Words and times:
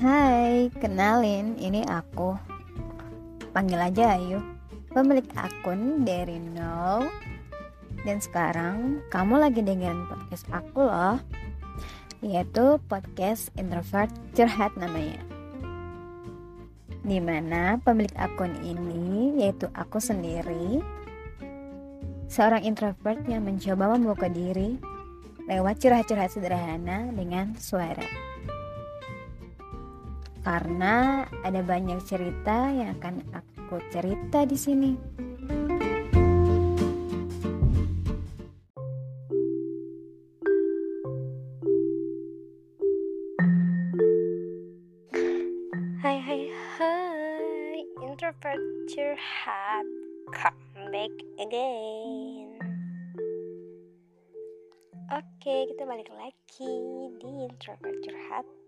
Hai, 0.00 0.72
kenalin, 0.80 1.60
ini 1.60 1.84
aku. 1.84 2.32
Panggil 3.52 3.76
aja 3.76 4.16
Ayu, 4.16 4.40
pemilik 4.96 5.28
akun 5.36 6.08
dari 6.08 6.40
nol. 6.40 7.04
Dan 8.08 8.16
sekarang 8.16 9.04
kamu 9.12 9.44
lagi 9.44 9.60
dengerin 9.60 10.08
podcast 10.08 10.48
aku 10.56 10.88
loh, 10.88 11.20
yaitu 12.24 12.80
podcast 12.88 13.52
introvert 13.60 14.08
curhat 14.32 14.72
namanya. 14.80 15.20
Di 17.04 17.20
mana 17.20 17.76
pemilik 17.84 18.16
akun 18.16 18.56
ini 18.64 19.36
yaitu 19.36 19.68
aku 19.76 20.00
sendiri, 20.00 20.80
seorang 22.32 22.64
introvert 22.64 23.20
yang 23.28 23.44
mencoba 23.44 24.00
membuka 24.00 24.32
diri 24.32 24.80
lewat 25.44 25.76
curhat-curhat 25.76 26.32
sederhana 26.32 27.12
dengan 27.12 27.52
suara 27.60 28.29
karena 30.40 31.24
ada 31.44 31.60
banyak 31.60 32.00
cerita 32.04 32.72
yang 32.72 32.96
akan 32.96 33.20
aku 33.32 33.76
cerita 33.92 34.48
di 34.48 34.56
sini. 34.56 34.92
Hai 46.00 46.16
hai 46.16 46.40
hai. 46.48 47.78
Introvert 48.00 48.64
curhat. 48.88 49.86
Come 50.32 50.88
back 50.88 51.12
again. 51.36 52.56
Oke 55.10 55.66
kita 55.74 55.82
balik 55.84 56.08
lagi 56.14 56.74
di 57.18 57.30
Introvert 57.44 57.98
curhat 58.06 58.59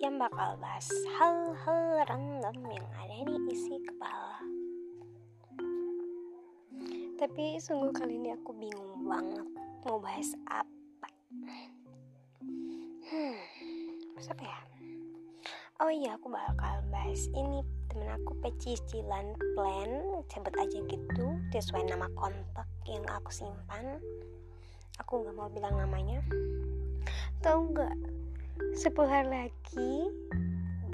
Yang 0.00 0.14
bakal 0.16 0.50
bahas 0.56 0.88
hal-hal 1.20 1.84
random 2.08 2.56
yang 2.72 2.86
ada 2.96 3.16
di 3.20 3.36
isi 3.52 3.76
kepala. 3.84 4.40
Tapi 7.20 7.60
sungguh 7.60 7.92
kali 7.92 8.16
ini 8.16 8.32
aku 8.32 8.56
bingung 8.56 9.04
banget 9.04 9.44
Mau 9.80 9.96
bahas 9.96 10.36
apa. 10.44 11.08
Hmm, 13.08 13.36
bahas 14.12 14.28
apa 14.28 14.44
ya? 14.44 14.60
Oh 15.80 15.88
iya 15.88 16.20
aku 16.20 16.28
bakal 16.28 16.84
bahas 16.92 17.32
ini. 17.32 17.64
Temen 17.88 18.12
aku 18.12 18.36
pecicilan 18.44 19.34
plan 19.56 19.90
sebut 20.28 20.54
aja 20.60 20.78
gitu 20.84 21.26
sesuai 21.48 21.88
nama 21.88 22.12
kontak 22.12 22.68
yang 22.84 23.02
aku 23.08 23.32
simpan. 23.32 23.98
Aku 25.00 25.24
nggak 25.24 25.32
mau 25.32 25.48
bilang 25.48 25.80
namanya. 25.80 26.20
Tau 27.40 27.64
nggak 27.72 28.19
10 28.70 28.94
hari 29.02 29.26
lagi 29.26 29.94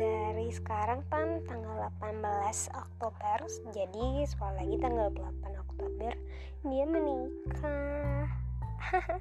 dari 0.00 0.48
sekarang 0.48 1.05
kan 1.12 1.44
tanggal 1.44 1.92
18 2.00 2.24
Oktober 2.72 3.44
jadi 3.68 4.24
sekolah 4.24 4.64
lagi 4.64 4.80
tanggal 4.80 5.12
8 5.12 5.44
Oktober 5.60 6.16
dia 6.64 6.84
menikah. 6.88 8.33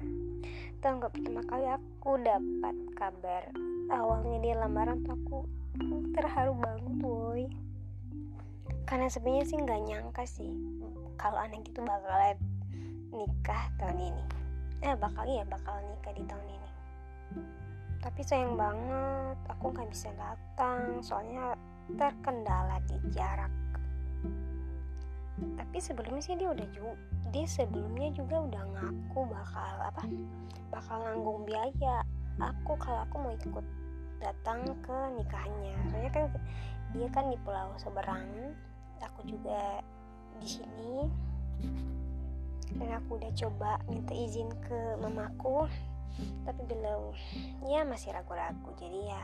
Tau 0.80 0.92
nggak 0.96 1.12
pertama 1.12 1.44
kali 1.44 1.68
aku 1.68 2.16
dapat 2.24 2.76
kabar 2.96 3.44
awalnya 3.92 4.40
dia 4.40 4.56
lamaran 4.56 5.04
tuh 5.04 5.20
aku 5.20 5.38
terharu 6.16 6.56
banget 6.56 6.96
woi 7.04 7.44
karena 8.88 9.12
sebenarnya 9.12 9.44
sih 9.52 9.60
nggak 9.60 9.84
nyangka 9.84 10.24
sih 10.24 10.48
kalau 11.20 11.36
anak 11.44 11.60
itu 11.60 11.84
bakal 11.84 12.40
nikah 13.12 13.62
tahun 13.76 14.00
ini. 14.00 14.24
Eh 14.80 14.96
bakal 14.96 15.28
ya 15.28 15.44
bakal 15.44 15.76
nikah 15.92 16.16
di 16.16 16.24
tahun 16.24 16.48
ini 16.48 16.66
tapi 18.00 18.20
sayang 18.22 18.54
banget 18.54 19.38
aku 19.48 19.72
nggak 19.72 19.88
bisa 19.90 20.08
datang 20.16 21.00
soalnya 21.00 21.56
terkendala 21.94 22.82
di 22.88 22.96
jarak. 23.14 23.52
Tapi 25.36 25.76
sebelumnya 25.78 26.22
sih 26.24 26.36
dia 26.36 26.48
udah 26.48 26.68
juga 26.72 26.96
dia 27.28 27.44
sebelumnya 27.44 28.08
juga 28.16 28.40
udah 28.48 28.62
ngaku 28.72 29.20
bakal 29.28 29.72
apa 29.84 30.02
bakal 30.72 30.96
nanggung 31.04 31.44
biaya 31.44 32.00
aku 32.40 32.72
kalau 32.80 33.04
aku 33.04 33.16
mau 33.20 33.32
ikut 33.32 33.66
datang 34.20 34.64
ke 34.80 34.96
nikahannya. 35.20 35.76
Soalnya 35.92 36.10
kan 36.12 36.24
dia 36.96 37.08
kan 37.12 37.24
di 37.28 37.38
pulau 37.44 37.76
seberang 37.76 38.24
aku 39.00 39.20
juga 39.28 39.84
di 40.40 40.48
sini. 40.48 40.94
Dan 42.76 42.92
aku 42.92 43.16
udah 43.16 43.32
coba 43.32 43.80
minta 43.88 44.12
izin 44.12 44.52
ke 44.68 45.00
mamaku 45.00 45.64
tapi 46.46 46.62
belum 46.66 47.12
ya 47.66 47.82
masih 47.82 48.14
ragu-ragu. 48.14 48.70
Jadi 48.78 49.00
ya 49.10 49.22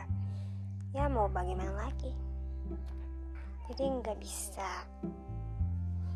ya 0.93 1.09
mau 1.09 1.31
bagaimana 1.31 1.89
lagi? 1.89 2.13
Jadi 3.73 3.83
nggak 4.03 4.19
bisa. 4.21 4.85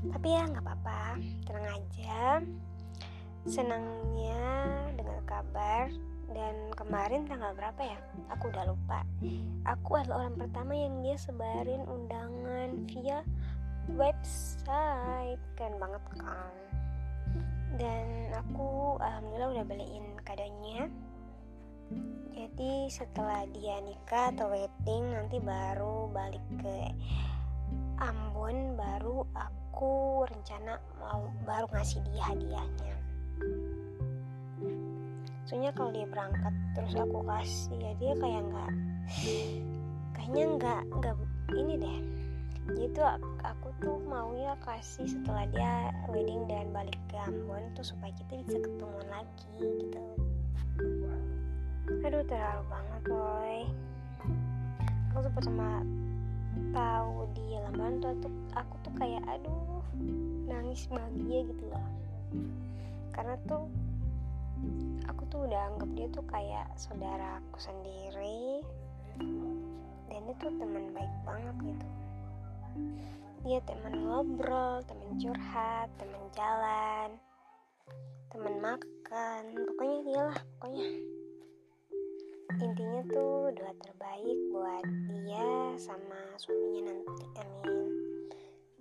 Tapi 0.06 0.28
ya 0.28 0.44
nggak 0.44 0.64
apa-apa 0.64 1.16
tenang 1.48 1.66
aja. 1.72 2.42
Senangnya 3.46 4.44
dengan 4.98 5.20
kabar. 5.24 5.88
Dan 6.26 6.74
kemarin 6.74 7.22
tanggal 7.30 7.54
berapa 7.54 7.80
ya? 7.86 7.98
Aku 8.34 8.50
udah 8.50 8.66
lupa. 8.66 9.06
Aku 9.62 9.94
adalah 9.94 10.26
orang 10.26 10.36
pertama 10.36 10.74
yang 10.74 11.00
dia 11.00 11.14
sebarin 11.16 11.86
undangan 11.86 12.82
via 12.90 13.22
website. 13.94 15.40
Keren 15.54 15.78
banget 15.78 16.02
kan 16.18 16.75
dan 17.74 18.30
aku 18.30 18.94
alhamdulillah 19.02 19.58
udah 19.58 19.64
beliin 19.66 20.06
kadonya. 20.22 20.86
Jadi 22.36 22.86
setelah 22.86 23.42
dia 23.50 23.82
nikah 23.82 24.30
atau 24.30 24.46
wedding 24.50 25.04
nanti 25.10 25.42
baru 25.42 26.06
balik 26.14 26.42
ke 26.62 26.94
Ambon 27.96 28.76
baru 28.76 29.24
aku 29.32 30.22
rencana 30.28 30.78
mau 31.00 31.26
baru 31.42 31.66
ngasih 31.74 32.04
dia 32.12 32.22
hadiahnya. 32.28 32.94
Soalnya 35.48 35.72
kalau 35.74 35.90
dia 35.90 36.06
berangkat 36.06 36.54
terus 36.76 36.94
aku 36.94 37.24
kasih 37.24 37.78
ya 37.80 37.92
dia 37.96 38.12
kayak 38.20 38.42
nggak 38.50 38.72
kayaknya 40.12 40.44
nggak 40.58 40.82
nggak 40.98 41.14
ini 41.54 41.74
deh 41.78 41.98
gitu 42.74 43.00
aku 43.46 43.68
tuh 43.78 44.02
mau 44.10 44.34
ya 44.34 44.58
kasih 44.66 45.06
setelah 45.06 45.46
dia 45.54 45.94
wedding 46.10 46.50
dan 46.50 46.74
balik 46.74 46.98
ke 47.06 47.16
Ambon 47.22 47.62
tuh 47.78 47.86
supaya 47.86 48.10
kita 48.18 48.42
bisa 48.42 48.58
ketemu 48.58 49.00
lagi 49.06 49.54
gitu. 49.62 50.02
Aduh 52.02 52.26
terlalu 52.26 52.62
banget 52.66 53.02
boy 53.06 53.62
aku 55.16 55.32
tuh 55.32 55.34
pertama 55.40 55.80
tahu 56.76 57.24
dia 57.32 57.64
lamaran 57.64 58.04
tuh 58.04 58.12
aku, 58.12 58.28
aku 58.52 58.74
tuh 58.84 58.92
kayak 59.00 59.24
aduh 59.24 59.80
nangis 60.44 60.84
bahagia 60.92 61.48
gitu 61.48 61.64
loh. 61.72 61.88
Karena 63.16 63.40
tuh 63.48 63.64
aku 65.08 65.24
tuh 65.32 65.48
udah 65.48 65.72
anggap 65.72 65.88
dia 65.96 66.04
tuh 66.12 66.20
kayak 66.28 66.68
saudara 66.76 67.40
aku 67.40 67.56
sendiri. 67.64 68.60
Dan 70.12 70.20
dia 70.28 70.36
tuh 70.36 70.52
teman 70.60 70.75
dia 73.46 73.62
teman 73.62 73.94
ngobrol 74.02 74.82
teman 74.90 75.22
curhat 75.22 75.86
teman 76.02 76.24
jalan 76.34 77.14
teman 78.34 78.58
makan. 78.58 79.42
Pokoknya 79.54 79.98
dia 80.02 80.24
pokoknya. 80.58 80.88
Intinya 82.58 83.00
tuh 83.06 83.54
doa 83.54 83.72
terbaik 83.78 84.38
buat 84.50 84.84
dia 85.06 85.78
sama 85.78 86.34
suaminya 86.42 86.90
nanti 86.90 87.24
amin. 87.38 87.86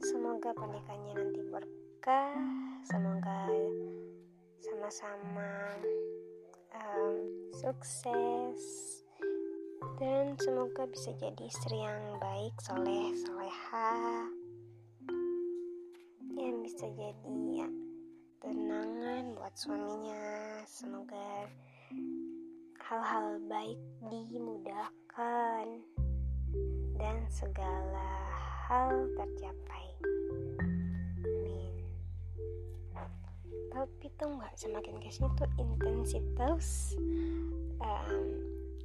Semoga 0.02 0.50
pernikahannya 0.58 1.14
nanti 1.14 1.42
berkah 1.46 2.34
semoga 2.90 3.46
sama-sama 4.66 5.78
um, 6.74 7.14
sukses. 7.54 8.62
Dan 10.02 10.34
semoga 10.42 10.90
bisa 10.90 11.14
jadi 11.22 11.46
istri 11.46 11.86
yang 11.86 12.18
baik, 12.18 12.58
soleh, 12.60 13.14
soleha 13.14 14.26
bisa 16.66 16.90
jadi 16.98 17.62
ya, 17.62 17.70
tenangan 18.42 19.38
buat 19.38 19.54
suaminya. 19.54 20.26
Semoga 20.66 21.46
hal-hal 22.82 23.38
baik 23.46 23.78
dimudahkan 24.10 25.86
dan 26.98 27.18
segala 27.30 28.10
hal 28.66 29.06
tercapai. 29.14 29.86
tapi 33.76 34.08
tuh 34.16 34.32
nggak 34.40 34.56
semakin 34.56 34.96
ke 35.04 35.12
sini 35.12 35.28
tuh 35.36 35.52
intensitas 35.60 36.96
um, 37.84 38.28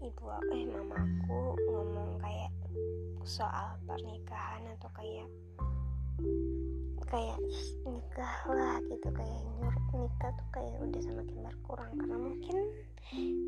ibu 0.02 0.26
eh 0.50 0.66
mamaku 0.66 1.54
ngomong 1.70 2.18
kayak 2.18 2.50
soal 3.22 3.78
pernikahan 3.86 4.66
atau 4.74 4.90
kayak 4.98 5.30
kayak 7.10 7.38
nikah 7.82 8.34
lah 8.46 8.78
gitu 8.86 9.08
kayak 9.10 9.40
nyuruh 9.58 9.86
nikah 9.98 10.30
tuh 10.30 10.48
kayak 10.54 10.74
udah 10.78 11.02
semakin 11.02 11.38
berkurang. 11.42 11.92
Karena 11.98 12.16
mungkin 12.16 12.56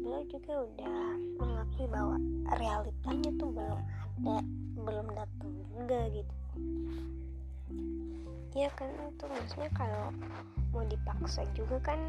beliau 0.02 0.22
juga 0.26 0.52
udah 0.66 0.98
mengakui 1.38 1.86
bahwa 1.86 2.16
realitanya 2.58 3.30
tuh 3.38 3.50
belum 3.54 3.80
ada 4.22 4.36
belum 4.82 5.06
datang 5.14 5.50
juga 5.70 6.00
gitu. 6.10 6.34
Ya 8.52 8.68
kan 8.74 8.90
itu 9.08 9.24
maksudnya 9.30 9.70
kalau 9.72 10.10
mau 10.74 10.84
dipaksa 10.84 11.46
juga 11.54 11.78
kan 11.80 12.00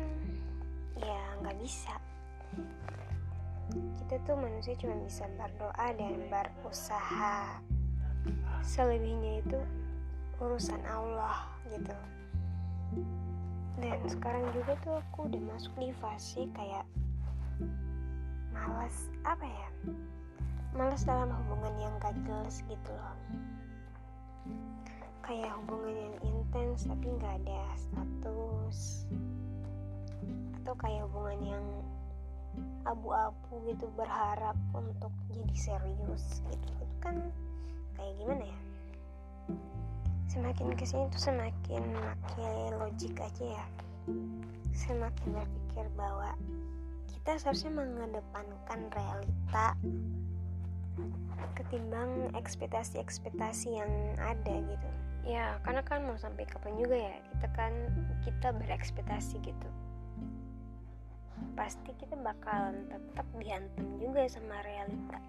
ya 0.97 1.21
nggak 1.45 1.57
bisa. 1.61 1.93
Kita 3.73 4.19
tuh 4.25 4.35
manusia 4.35 4.73
cuma 4.81 4.97
bisa 5.05 5.29
berdoa 5.37 5.87
dan 5.95 6.17
berusaha 6.27 7.61
selebihnya 8.65 9.43
itu 9.45 9.59
urusan 10.41 10.81
Allah 10.89 11.49
gitu. 11.69 11.97
Dan 13.81 13.99
sekarang 14.07 14.47
juga 14.55 14.77
tuh 14.85 15.01
aku 15.01 15.27
udah 15.27 15.41
masuk 15.53 15.73
di 15.81 15.91
fase 15.99 16.47
kayak 16.55 16.85
malas 18.53 19.09
apa 19.25 19.43
ya 19.43 19.69
malas 20.73 21.05
dalam 21.05 21.29
hubungan 21.29 21.73
yang 21.77 21.93
gak 22.01 22.17
jelas 22.25 22.65
gitu 22.65 22.91
loh. 22.93 23.17
Kayak 25.23 25.53
hubungan 25.63 25.95
yang 25.95 26.17
intens 26.25 26.89
tapi 26.89 27.07
nggak 27.07 27.39
ada 27.45 27.61
status. 27.77 29.07
Atau 30.59 30.73
kayak 30.75 31.05
hubungan 31.07 31.39
yang 31.55 31.65
abu-abu 32.83 33.63
gitu 33.69 33.87
berharap 33.95 34.57
untuk 34.75 35.13
jadi 35.31 35.55
serius 35.55 36.41
gitu. 36.49 36.67
Itu 36.81 36.95
kan 36.99 37.15
kayak 37.95 38.13
gimana 38.19 38.43
ya 38.43 38.59
semakin 40.33 40.73
ke 40.73 40.81
sini 40.89 41.05
tuh 41.13 41.21
semakin 41.29 41.93
makin 41.93 42.73
logik 42.81 43.13
aja 43.21 43.61
ya. 43.61 43.65
Semakin 44.73 45.29
berpikir 45.29 45.85
bahwa 45.93 46.33
kita 47.13 47.37
seharusnya 47.37 47.85
mengedepankan 47.85 48.81
realita 48.89 49.77
ketimbang 51.53 52.33
ekspektasi-ekspektasi 52.33 53.77
yang 53.77 53.93
ada 54.17 54.57
gitu. 54.57 54.89
Ya 55.29 55.61
karena 55.61 55.85
kan 55.85 56.01
mau 56.01 56.17
sampai 56.17 56.49
kapan 56.49 56.81
juga 56.81 56.97
ya 56.97 57.15
kita 57.37 57.47
kan 57.53 57.73
kita 58.25 58.57
berekspektasi 58.57 59.37
gitu. 59.37 59.69
Pasti 61.53 61.93
kita 62.01 62.17
bakalan 62.17 62.89
tetap 62.89 63.29
dihantam 63.37 64.01
juga 64.01 64.25
sama 64.25 64.57
realita. 64.65 65.21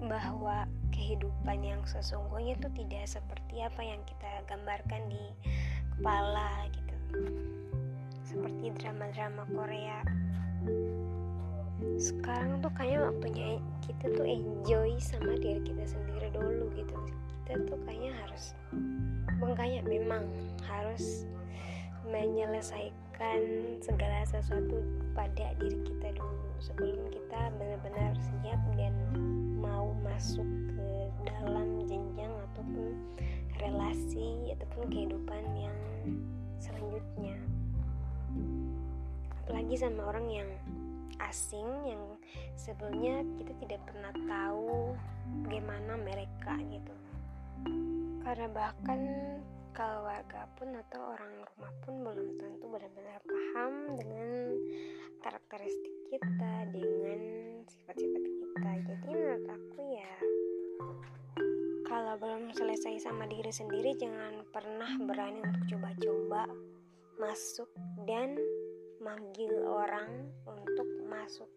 Bahwa 0.00 0.64
kehidupan 0.94 1.58
yang 1.66 1.82
sesungguhnya 1.82 2.54
itu 2.54 2.68
tidak 2.78 3.04
seperti 3.10 3.60
apa 3.60 3.82
yang 3.82 3.98
kita 4.06 4.30
gambarkan 4.46 5.02
di 5.10 5.24
kepala 5.98 6.70
gitu. 6.70 6.96
Seperti 8.22 8.64
drama-drama 8.78 9.42
Korea. 9.50 10.00
Sekarang 11.98 12.62
tuh 12.62 12.72
kayaknya 12.72 13.10
waktunya 13.10 13.48
kita 13.84 14.06
tuh 14.14 14.24
enjoy 14.24 14.96
sama 15.02 15.34
diri 15.36 15.60
kita 15.66 15.84
sendiri 15.84 16.30
dulu 16.30 16.70
gitu. 16.78 16.96
Kita 17.44 17.60
tuh 17.68 17.78
kayaknya 17.84 18.14
harus 18.24 18.54
bukan 19.42 19.82
memang 19.84 20.24
harus 20.64 21.28
menyelesaikan 22.08 23.40
segala 23.80 24.24
sesuatu 24.28 24.80
pada 25.16 25.52
diri 25.60 25.78
kita 25.84 26.16
dulu. 26.16 26.48
Sebelum 26.60 27.08
kita 27.12 27.52
benar-benar 27.56 28.16
siap 28.20 28.60
dan 28.76 28.94
mau 29.60 29.92
masuk 30.04 30.46
ke 30.76 30.88
dalam 31.28 31.84
jenjang 31.88 32.32
ataupun 32.52 32.92
relasi 33.60 34.52
ataupun 34.56 34.84
kehidupan 34.92 35.44
yang 35.56 35.78
selanjutnya. 36.60 37.36
Apalagi 39.44 39.74
sama 39.76 40.08
orang 40.08 40.26
yang 40.32 40.50
asing 41.22 41.66
yang 41.86 42.02
sebelumnya 42.58 43.22
kita 43.38 43.52
tidak 43.62 43.80
pernah 43.86 44.12
tahu 44.26 44.92
bagaimana 45.46 45.94
mereka 46.00 46.58
gitu. 46.68 46.94
Karena 48.24 48.48
bahkan 48.50 49.00
keluarga 49.74 50.46
pun 50.54 50.70
atau 50.70 51.18
orang 51.18 51.34
rumah 51.34 51.72
pun 51.82 51.94
belum 52.06 52.38
tentu 52.38 52.64
benar-benar 52.70 53.18
paham 53.26 53.74
dengan 53.98 54.30
karakteristik 55.18 55.94
kita 56.14 56.70
dengan 56.70 57.20
sifat-sifat 57.66 58.22
kita. 58.22 58.70
Jadi 58.86 59.06
menurut 59.10 59.46
aku 59.50 59.80
ya 59.98 60.14
kalau 61.90 62.14
belum 62.22 62.54
selesai 62.54 63.02
sama 63.02 63.26
diri 63.26 63.50
sendiri 63.50 63.98
jangan 63.98 64.46
pernah 64.54 64.94
berani 65.02 65.42
untuk 65.42 65.66
coba-coba 65.74 66.46
masuk 67.18 67.66
dan 68.06 68.38
manggil 69.02 69.58
orang 69.66 70.30
untuk 70.46 70.86
masuk 71.10 71.50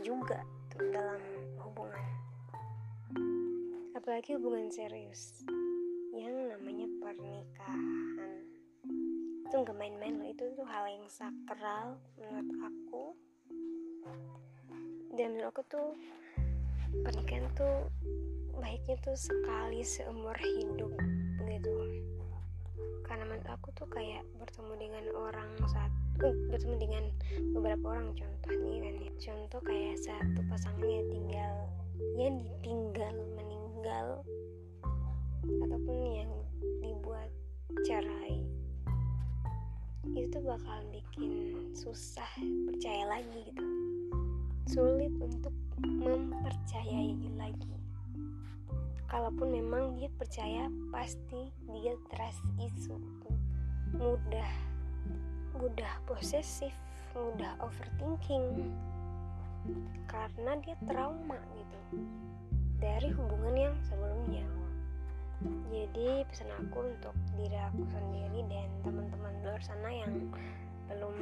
juga 0.00 0.40
dalam 0.72 1.20
hubungan. 1.60 2.08
Apalagi 3.92 4.40
hubungan 4.40 4.72
serius 4.72 5.44
yang 6.10 6.50
namanya 6.50 6.86
pernikahan. 6.98 8.32
Itu 9.46 9.54
nggak 9.62 9.78
main-main 9.78 10.14
loh 10.18 10.28
itu 10.30 10.44
tuh 10.54 10.66
hal 10.66 10.86
yang 10.90 11.06
sakral 11.06 11.98
menurut 12.18 12.50
aku. 12.66 13.04
Dan 15.14 15.34
menurut 15.34 15.50
aku 15.54 15.62
tuh 15.70 15.88
pernikahan 17.02 17.46
tuh 17.54 17.86
baiknya 18.58 18.98
tuh 19.02 19.16
sekali 19.16 19.82
seumur 19.86 20.34
hidup 20.38 20.94
gitu. 21.46 21.74
Karena 23.06 23.26
menurut 23.26 23.50
aku 23.50 23.74
tuh 23.74 23.86
kayak 23.90 24.22
bertemu 24.38 24.72
dengan 24.78 25.04
orang 25.18 25.50
saat 25.66 25.90
uh, 26.22 26.36
bertemu 26.50 26.74
dengan 26.78 27.04
beberapa 27.54 27.98
orang 27.98 28.14
contoh 28.14 28.52
nih 28.54 28.78
kan 28.82 28.94
ya. 28.98 29.10
Contoh 29.18 29.60
kayak 29.62 29.98
satu 29.98 30.40
pasangan 30.46 30.86
yang 30.86 31.06
tinggal 31.10 31.54
yang 32.16 32.34
ditinggal 32.40 33.14
meninggal 33.36 34.24
ataupun 35.58 35.96
yang 36.14 36.32
dibuat 36.82 37.30
cerai 37.86 38.40
itu 40.16 40.32
tuh 40.32 40.42
bakal 40.42 40.80
bikin 40.90 41.54
susah 41.76 42.26
percaya 42.66 43.04
lagi 43.06 43.46
gitu. 43.46 43.64
Sulit 44.70 45.12
untuk 45.20 45.54
mempercayai 45.78 47.14
lagi. 47.38 47.74
Kalaupun 49.10 49.54
memang 49.54 49.98
dia 49.98 50.10
percaya 50.16 50.70
pasti 50.94 51.50
dia 51.68 51.94
trust 52.10 52.42
isu 52.58 52.96
mudah 53.98 54.50
mudah 55.58 55.92
posesif 56.06 56.72
mudah 57.14 57.54
overthinking. 57.60 58.72
Karena 60.08 60.56
dia 60.64 60.74
trauma 60.88 61.36
gitu. 61.54 61.80
Dari 62.80 63.12
hubungan 63.12 63.54
yang 63.54 63.76
sebelumnya 63.84 64.46
jadi 65.72 66.28
pesan 66.28 66.50
aku 66.60 66.84
untuk 66.84 67.16
diri 67.40 67.56
aku 67.56 67.82
sendiri 67.88 68.40
dan 68.52 68.68
teman-teman 68.84 69.34
luar 69.40 69.62
sana 69.64 69.88
yang 69.88 70.28
belum 70.92 71.16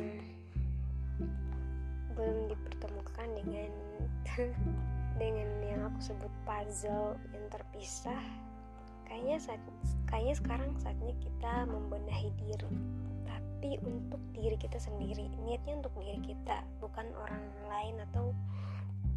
belum 2.18 2.38
dipertemukan 2.50 3.28
dengan 3.38 3.72
dengan 5.22 5.48
yang 5.62 5.80
aku 5.86 5.98
sebut 6.02 6.32
puzzle 6.42 7.14
yang 7.30 7.46
terpisah 7.50 8.22
kayaknya 9.08 9.36
saat 9.40 9.62
kayaknya 10.08 10.34
sekarang 10.36 10.70
saatnya 10.78 11.14
kita 11.18 11.64
membenahi 11.66 12.28
diri. 12.36 12.72
Tapi 13.24 13.80
untuk 13.82 14.20
diri 14.36 14.54
kita 14.54 14.78
sendiri 14.78 15.26
niatnya 15.42 15.80
untuk 15.82 15.96
diri 15.98 16.20
kita 16.22 16.62
bukan 16.78 17.08
orang 17.16 17.44
lain 17.66 17.96
atau 18.10 18.30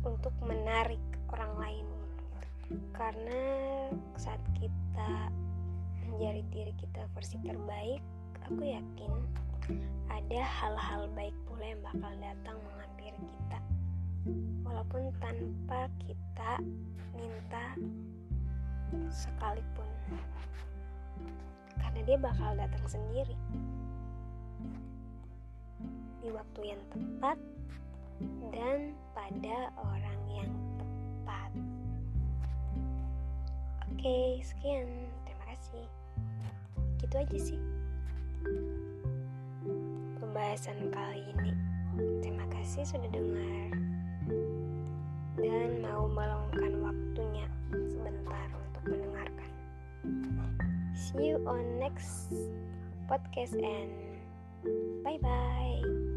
untuk 0.01 0.34
menarik 0.41 1.01
orang 1.29 1.53
lain 1.62 1.88
karena 2.96 3.42
saat 4.16 4.40
kita 4.58 5.32
menjadi 6.12 6.42
diri 6.51 6.74
kita 6.80 7.08
versi 7.16 7.40
terbaik 7.44 8.01
aku 8.46 8.62
yakin 8.62 9.13
ada 10.12 10.42
hal-hal 10.44 11.08
baik 11.16 11.36
pula 11.48 11.63
yang 11.63 11.82
bakal 11.84 12.12
datang 12.20 12.58
menghampiri 12.68 13.20
kita. 13.20 13.60
Walaupun 14.63 15.12
tanpa 15.20 15.92
kita 16.00 16.51
minta 17.16 17.66
sekalipun. 19.12 19.88
Karena 21.80 22.00
dia 22.08 22.18
bakal 22.20 22.56
datang 22.56 22.86
sendiri. 22.88 23.36
Di 26.22 26.30
waktu 26.30 26.62
yang 26.63 26.82
tepat 26.94 27.38
dan 28.54 28.94
pada 29.18 29.74
orang 29.80 30.22
yang 30.30 30.51
tepat 30.78 31.51
oke 34.01 34.41
sekian. 34.41 34.89
Terima 35.29 35.46
kasih. 35.46 35.86
Gitu 36.98 37.15
aja 37.22 37.38
sih. 37.38 37.60
Pembahasan 40.17 40.89
kali 40.89 41.22
ini. 41.38 41.53
Terima 42.25 42.50
kasih 42.50 42.81
sudah 42.81 43.05
dengar. 43.13 43.77
Dan 45.38 45.86
mau 45.86 46.10
meluangkan 46.10 46.81
waktunya 46.81 47.46
sebentar 47.70 48.50
untuk 48.58 48.84
mendengarkan. 48.89 49.51
See 50.98 51.38
you 51.38 51.38
on 51.46 51.77
next 51.77 52.34
podcast 53.05 53.53
and 53.53 54.17
bye 55.05 55.22
bye. 55.22 56.10